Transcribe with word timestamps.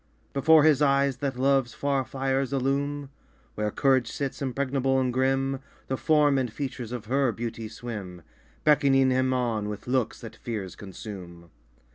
Before 0.33 0.63
his 0.63 0.81
eyes 0.81 1.17
that 1.17 1.37
love's 1.37 1.75
far 1.75 2.03
fires 2.03 2.51
illume 2.51 3.11
Where 3.53 3.69
courage 3.69 4.07
sits, 4.11 4.41
impregnable 4.41 4.99
and 4.99 5.13
grim 5.13 5.59
The 5.89 5.95
form 5.95 6.39
and 6.39 6.51
features 6.51 6.91
of 6.91 7.05
her 7.05 7.31
beauty 7.31 7.67
swim, 7.67 8.23
Beckoning 8.63 9.11
him 9.11 9.31
on 9.31 9.69
with 9.69 9.85
looks 9.85 10.19
that 10.21 10.37
fears 10.37 10.75
consume. 10.75 11.51